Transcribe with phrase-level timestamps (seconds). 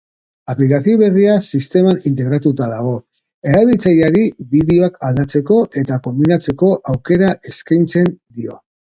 [0.51, 2.93] Aplikazio berria sisteman integratuta dago
[3.51, 8.57] erabiltzaileari bideoak aldatzeko eta konbinatzeko aukera eskaintzen dio.